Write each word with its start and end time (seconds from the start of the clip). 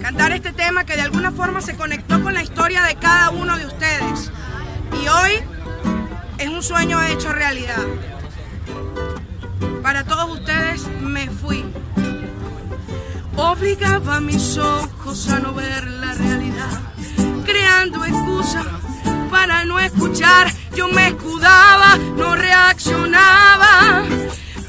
Cantar 0.00 0.32
este 0.32 0.52
tema 0.52 0.84
que 0.84 0.96
de 0.96 1.02
alguna 1.02 1.32
forma 1.32 1.60
se 1.60 1.76
conectó 1.76 2.22
con 2.22 2.34
la 2.34 2.42
historia 2.42 2.82
de 2.82 2.94
cada 2.96 3.30
uno 3.30 3.56
de 3.56 3.66
ustedes. 3.66 4.30
Y 5.02 5.08
hoy 5.08 5.32
es 6.38 6.48
un 6.48 6.62
sueño 6.62 7.02
hecho 7.02 7.32
realidad. 7.32 7.84
Para 9.82 10.04
todos 10.04 10.38
ustedes 10.38 10.86
me 11.00 11.28
fui. 11.30 11.64
Obligaba 13.36 14.16
a 14.16 14.20
mis 14.20 14.56
ojos 14.56 15.28
a 15.28 15.38
no 15.40 15.52
ver 15.52 15.86
la 15.86 16.14
realidad, 16.14 16.80
creando 17.44 18.04
excusas 18.04 18.66
para 19.30 19.64
no 19.64 19.78
escuchar. 19.78 20.50
Yo 20.74 20.88
me 20.88 21.08
escudaba, 21.08 21.96
no 22.16 22.34
reaccionaba, 22.34 24.02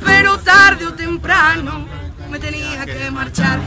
pero 0.05 0.37
tarde 0.39 0.85
o 0.85 0.93
temprano 0.93 1.85
me 2.29 2.39
tenía 2.39 2.85
que 2.85 3.09
marchar 3.09 3.59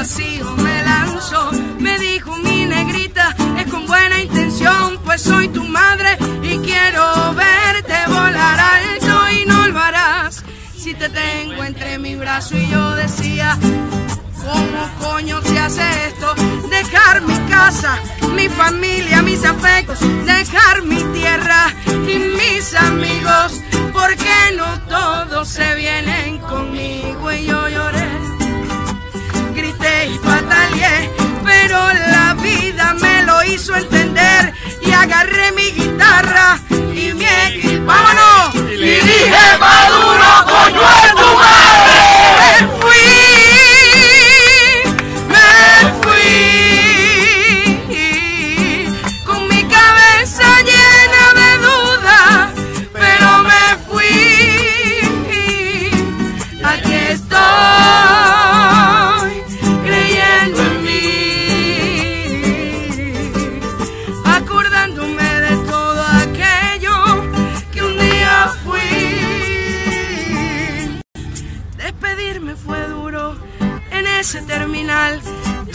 vacío 0.00 0.50
me 0.56 0.82
lanzó, 0.82 1.50
me 1.78 1.98
dijo 1.98 2.34
mi 2.38 2.64
negrita, 2.64 3.36
es 3.58 3.70
con 3.70 3.86
buena 3.86 4.18
intención, 4.18 4.98
pues 5.04 5.20
soy 5.20 5.48
tu 5.48 5.62
madre 5.62 6.16
y 6.42 6.56
quiero 6.60 7.34
verte 7.34 7.96
volar 8.06 8.58
alto 8.58 9.14
y 9.38 9.44
no 9.44 9.68
lo 9.68 9.78
harás 9.78 10.42
si 10.74 10.94
te 10.94 11.06
tengo 11.10 11.62
entre 11.64 11.98
mi 11.98 12.16
brazo 12.16 12.56
y 12.56 12.66
yo 12.68 12.94
decía, 12.94 13.58
¿cómo 14.42 14.80
coño 15.00 15.42
se 15.42 15.58
hace 15.58 15.86
esto? 16.08 16.34
Dejar 16.70 17.20
mi 17.20 17.38
casa, 17.50 17.98
mi 18.34 18.48
familia, 18.48 19.20
mis 19.20 19.44
afectos, 19.44 19.98
dejar 20.24 20.82
mi 20.82 21.02
tierra 21.12 21.74
y 21.86 22.18
mis 22.40 22.74
amigos, 22.74 23.60
porque 23.92 24.34
no 24.56 24.80
todos 24.88 25.39
Y 39.20 39.24
dije, 39.24 39.59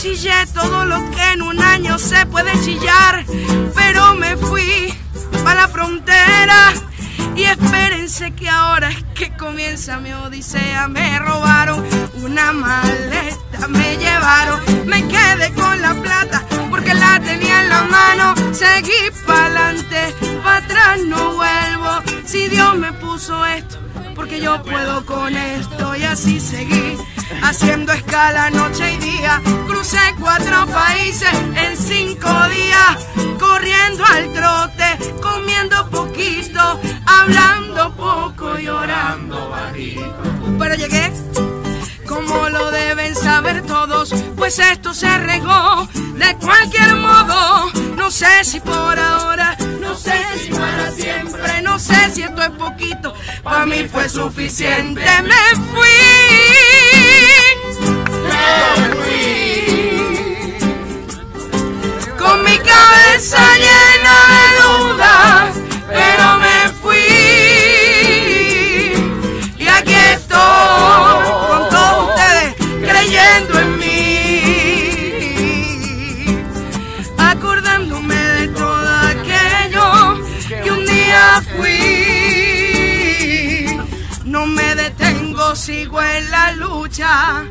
Chillé 0.05 0.45
todo 0.53 0.85
lo 0.85 0.97
que 1.09 1.31
en 1.33 1.41
un 1.41 1.59
año 1.59 1.97
se 1.97 2.27
puede 2.27 2.51
chillar, 2.61 3.25
pero 3.73 4.13
me 4.13 4.37
fui 4.37 4.93
a 5.43 5.55
la 5.55 5.67
frontera. 5.67 6.73
Y 7.35 7.45
espérense 7.45 8.29
que 8.35 8.47
ahora 8.47 8.91
es 8.91 9.03
que 9.15 9.35
comienza 9.35 9.97
mi 9.97 10.13
odisea. 10.13 10.87
Me 10.89 11.17
robaron 11.17 11.83
una 12.21 12.51
maleta, 12.51 13.67
me 13.67 13.97
llevaron, 13.97 14.59
me 14.85 15.07
quedé 15.07 15.51
con 15.53 15.81
la 15.81 15.95
plata 15.95 16.45
porque 16.69 16.93
la 16.93 17.19
tenía 17.21 17.63
en 17.63 17.69
la 17.69 17.81
mano. 17.85 18.35
Seguí 18.53 19.09
pa'lante, 19.25 20.13
para 20.43 20.57
atrás 20.57 20.99
no 21.07 21.33
vuelvo. 21.33 22.14
Esto, 23.15 23.77
porque 24.13 24.41
yo 24.41 24.61
puedo 24.61 25.05
con 25.05 25.33
esto 25.37 25.95
y 25.95 26.03
así 26.03 26.37
seguí 26.37 26.97
haciendo 27.43 27.93
escala 27.93 28.49
noche 28.49 28.93
y 28.93 28.97
día. 28.97 29.41
Crucé 29.67 29.99
cuatro 30.19 30.67
países 30.67 31.29
en 31.55 31.77
cinco 31.77 32.29
días, 32.49 33.07
corriendo 33.39 34.03
al 34.03 34.33
trote, 34.33 35.13
comiendo 35.21 35.89
poquito, 35.91 36.59
sé 51.85 52.11
si 52.13 52.23
esto 52.23 52.41
es 52.41 52.49
poquito, 52.51 53.13
para 53.43 53.65
mí 53.65 53.87
fue 53.91 54.09
suficiente. 54.09 55.01
Me 55.23 55.55
fui, 55.71 55.99
me 58.29 58.45
fui, 58.95 60.57
con 62.17 62.43
mi 62.43 62.57
cabeza 62.57 63.39
llena 63.57 63.84
sigo 85.55 86.01
en 86.01 86.31
la 86.31 86.51
lucha. 86.53 87.43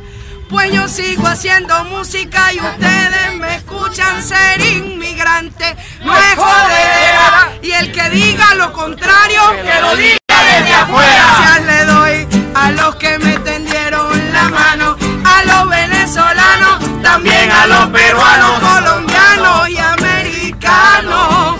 Pues 0.48 0.72
yo 0.72 0.86
sigo 0.88 1.26
haciendo 1.26 1.84
música 1.84 2.52
y 2.52 2.60
ustedes 2.60 3.34
me 3.36 3.56
escuchan 3.56 4.22
ser 4.22 4.60
inmigrante. 4.60 5.74
No 6.04 6.16
es 6.16 6.34
jodera. 6.36 7.52
Y 7.62 7.72
el 7.72 7.90
que 7.92 8.10
diga 8.10 8.54
lo 8.54 8.72
contrario, 8.72 9.40
Que 9.64 9.80
lo 9.80 9.96
diga 9.96 10.18
desde 10.28 10.74
afuera. 10.74 11.24
Gracias 11.38 11.62
le 11.66 11.84
doy 11.86 12.28
a 12.54 12.70
los 12.72 12.94
que 12.96 13.18
me 13.18 13.38
tendieron 13.38 14.32
la 14.32 14.48
mano, 14.50 14.96
a 15.24 15.44
los 15.44 15.68
venezolanos, 15.68 17.02
También 17.02 17.50
a 17.50 17.66
los 17.66 17.86
peruanos. 17.88 18.60
colombianos 18.60 19.68
y 19.70 19.78
americanos. 19.78 21.56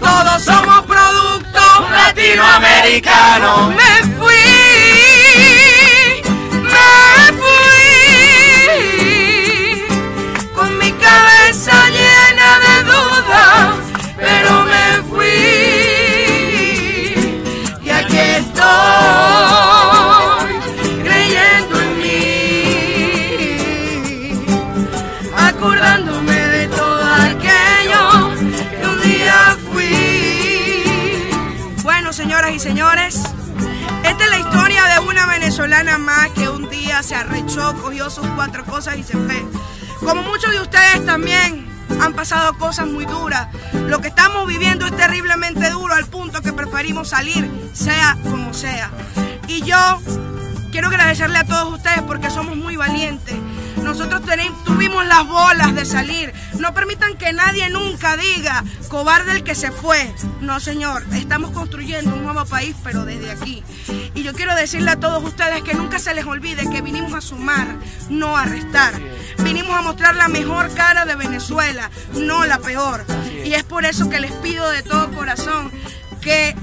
Todos 0.00 0.44
somos 0.44 0.84
productos 0.86 1.90
Latinoamericanos. 1.90 3.74
Venezolana 35.60 35.98
más 35.98 36.30
que 36.30 36.48
un 36.48 36.70
día 36.70 37.02
se 37.02 37.14
arrechó, 37.14 37.74
cogió 37.82 38.08
sus 38.08 38.26
cuatro 38.28 38.64
cosas 38.64 38.96
y 38.96 39.02
se 39.02 39.12
fue. 39.12 39.44
Como 40.00 40.22
muchos 40.22 40.50
de 40.52 40.60
ustedes 40.60 41.04
también 41.04 41.68
han 42.00 42.14
pasado 42.14 42.56
cosas 42.56 42.86
muy 42.86 43.04
duras. 43.04 43.48
Lo 43.86 44.00
que 44.00 44.08
estamos 44.08 44.46
viviendo 44.46 44.86
es 44.86 44.96
terriblemente 44.96 45.68
duro 45.68 45.92
al 45.92 46.06
punto 46.06 46.40
que 46.40 46.54
preferimos 46.54 47.08
salir, 47.08 47.50
sea 47.74 48.16
como 48.22 48.54
sea. 48.54 48.90
Y 49.48 49.60
yo 49.62 49.76
quiero 50.72 50.88
agradecerle 50.88 51.36
a 51.36 51.44
todos 51.44 51.74
ustedes 51.74 52.00
porque 52.02 52.30
somos 52.30 52.56
muy 52.56 52.76
valientes. 52.76 53.36
Nosotros 53.82 54.22
tuvimos 54.64 55.06
las 55.06 55.26
bolas 55.26 55.74
de 55.74 55.84
salir. 55.84 56.32
No 56.58 56.74
permitan 56.74 57.16
que 57.16 57.32
nadie 57.32 57.68
nunca 57.70 58.16
diga, 58.16 58.64
cobarde 58.88 59.32
el 59.32 59.44
que 59.44 59.54
se 59.54 59.70
fue. 59.70 60.12
No, 60.40 60.60
señor, 60.60 61.04
estamos 61.12 61.50
construyendo 61.50 62.14
un 62.14 62.24
nuevo 62.24 62.44
país, 62.46 62.74
pero 62.82 63.04
desde 63.04 63.30
aquí. 63.30 63.62
Y 64.14 64.22
yo 64.22 64.32
quiero 64.32 64.54
decirle 64.54 64.90
a 64.90 65.00
todos 65.00 65.22
ustedes 65.24 65.62
que 65.62 65.74
nunca 65.74 65.98
se 65.98 66.14
les 66.14 66.24
olvide 66.26 66.68
que 66.70 66.82
vinimos 66.82 67.14
a 67.14 67.20
sumar, 67.20 67.66
no 68.08 68.36
a 68.36 68.44
restar. 68.44 68.94
Vinimos 69.38 69.76
a 69.76 69.82
mostrar 69.82 70.16
la 70.16 70.28
mejor 70.28 70.72
cara 70.74 71.04
de 71.04 71.16
Venezuela, 71.16 71.90
no 72.14 72.44
la 72.44 72.58
peor. 72.58 73.04
Y 73.44 73.54
es 73.54 73.64
por 73.64 73.84
eso 73.84 74.08
que 74.08 74.20
les 74.20 74.32
pido 74.32 74.68
de 74.70 74.82
todo 74.82 75.10
corazón 75.12 75.70
que 76.20 76.54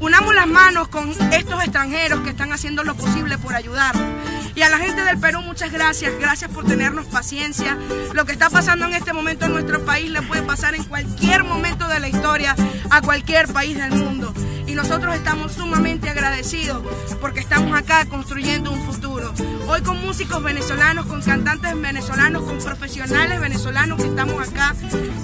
unamos 0.00 0.34
las 0.34 0.46
manos 0.46 0.88
con 0.88 1.10
estos 1.32 1.62
extranjeros 1.62 2.20
que 2.20 2.30
están 2.30 2.52
haciendo 2.52 2.84
lo 2.84 2.94
posible 2.94 3.38
por 3.38 3.54
ayudarnos. 3.54 4.35
Y 4.56 4.62
a 4.62 4.70
la 4.70 4.78
gente 4.78 5.04
del 5.04 5.18
Perú, 5.18 5.42
muchas 5.42 5.70
gracias. 5.70 6.18
Gracias 6.18 6.50
por 6.50 6.64
tenernos 6.64 7.04
paciencia. 7.06 7.76
Lo 8.14 8.24
que 8.24 8.32
está 8.32 8.48
pasando 8.48 8.86
en 8.86 8.94
este 8.94 9.12
momento 9.12 9.44
en 9.44 9.52
nuestro 9.52 9.84
país 9.84 10.10
le 10.10 10.22
puede 10.22 10.40
pasar 10.42 10.74
en 10.74 10.82
cualquier 10.84 11.44
momento 11.44 11.86
de 11.88 12.00
la 12.00 12.08
historia 12.08 12.56
a 12.88 13.02
cualquier 13.02 13.52
país 13.52 13.76
del 13.76 13.90
mundo. 13.90 14.32
Y 14.66 14.72
nosotros 14.74 15.14
estamos 15.14 15.52
sumamente 15.52 16.08
agradecidos 16.08 16.82
porque 17.20 17.40
estamos 17.40 17.78
acá 17.78 18.06
construyendo 18.06 18.72
un 18.72 18.82
futuro. 18.82 19.34
Hoy 19.68 19.82
con 19.82 20.00
músicos 20.00 20.42
venezolanos, 20.42 21.04
con 21.04 21.20
cantantes 21.20 21.78
venezolanos, 21.78 22.42
con 22.44 22.56
profesionales 22.56 23.38
venezolanos 23.38 24.00
que 24.00 24.08
estamos 24.08 24.48
acá, 24.48 24.74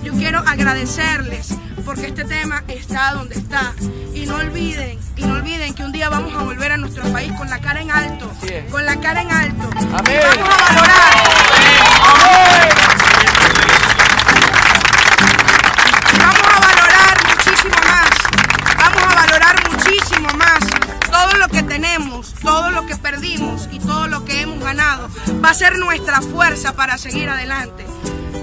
yo 0.05 0.12
quiero 0.12 0.40
agradecerles 0.40 1.56
porque 1.84 2.06
este 2.06 2.25
tema 2.25 2.62
está 2.69 3.12
donde 3.12 3.37
está. 3.37 3.75
Y 4.14 4.26
no 4.26 4.37
olviden, 4.37 4.99
y 5.17 5.25
no 5.25 5.34
olviden 5.34 5.75
que 5.75 5.84
un 5.84 5.93
día 5.93 6.08
vamos 6.08 6.34
a 6.34 6.43
volver 6.43 6.73
a 6.73 6.76
nuestro 6.76 7.05
país 7.12 7.32
con 7.32 7.49
la 7.49 7.61
cara 7.61 7.81
en 7.81 7.90
alto, 7.90 8.31
con 8.70 8.84
la 8.84 9.00
cara 9.00 9.23
en 9.23 9.31
alto. 9.31 9.70
Vamos 9.75 9.99
a 9.99 10.02
valorar. 10.64 11.12
Vamos 16.19 16.49
a 16.49 16.61
valorar 16.61 17.19
muchísimo 17.29 17.76
más. 17.84 18.11
Vamos 18.76 19.02
a 19.02 19.14
valorar 19.14 19.70
muchísimo 19.70 20.29
más 20.37 20.58
todo 21.11 21.37
lo 21.38 21.49
que 21.49 21.62
tenemos, 21.62 22.34
todo 22.43 22.70
lo 22.70 22.87
que 22.87 22.96
perdimos 22.96 23.69
y 23.70 23.79
todo 23.79 24.06
lo 24.08 24.25
que 24.25 24.43
hemos 24.43 24.61
ganado. 24.61 25.08
Va 25.44 25.50
a 25.50 25.55
ser 25.55 25.79
nuestra 25.79 26.20
fuerza 26.23 26.75
para 26.75 26.99
seguir 26.99 27.29
adelante. 27.29 27.87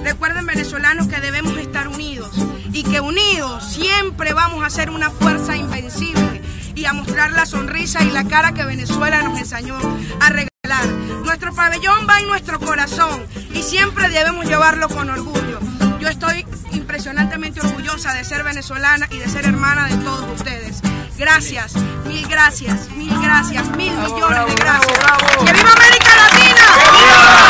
Recuerden 0.04 0.46
venezolanos 0.46 1.08
que 1.08 1.20
debemos 1.20 1.58
estar 1.58 1.88
unidos 1.88 2.32
y 2.74 2.84
que 2.84 3.00
unidos 3.00 3.64
siempre 3.64 4.34
vamos 4.34 4.64
a 4.64 4.70
ser 4.70 4.90
una 4.90 5.10
fuerza 5.10 5.56
invencible 5.56 6.42
y 6.76 6.86
a 6.86 6.94
mostrar 6.94 7.32
la 7.32 7.46
sonrisa 7.46 8.04
y 8.04 8.12
la 8.12 8.26
cara 8.26 8.54
que 8.54 8.64
Venezuela 8.64 9.22
nos 9.22 9.38
enseñó 9.38 9.78
a 10.20 10.30
regalar. 10.30 10.88
Nuestro 11.24 11.54
pabellón 11.54 12.08
va 12.08 12.20
en 12.20 12.28
nuestro 12.28 12.60
corazón 12.60 13.26
y 13.54 13.64
siempre 13.64 14.10
debemos 14.10 14.46
llevarlo 14.46 14.88
con 14.90 15.10
orgullo. 15.10 15.60
Yo 16.00 16.08
estoy 16.08 16.46
impresionantemente 16.72 17.60
orgullosa 17.60 18.14
de 18.14 18.24
ser 18.24 18.44
venezolana 18.44 19.08
y 19.12 19.18
de 19.18 19.28
ser 19.28 19.46
hermana 19.46 19.88
de 19.88 19.98
todos 19.98 20.26
ustedes. 20.34 20.82
Gracias, 21.18 21.76
mil 22.06 22.26
gracias, 22.28 22.90
mil 22.92 23.14
gracias, 23.22 23.70
mil 23.76 23.92
millones 23.92 24.46
de 24.46 24.56
gracias. 24.56 25.00
¡Que 25.46 25.54
viva 25.54 25.72
América 25.74 26.16
Latina! 26.16 27.49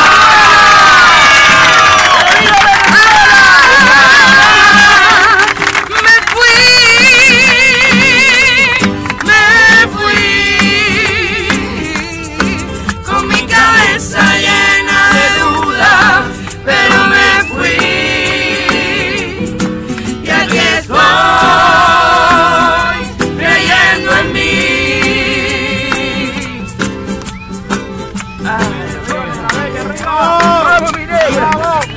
¡Vamos, 30.05 30.93
Mireya! 30.93 31.49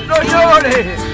¡No 0.07 0.23
llores! 0.23 0.99
No. 0.99 1.12